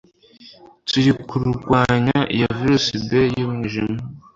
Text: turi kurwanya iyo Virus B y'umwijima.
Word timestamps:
turi 0.87 1.11
kurwanya 1.29 2.17
iyo 2.35 2.47
Virus 2.57 2.85
B 3.07 3.11
y'umwijima. 3.37 3.99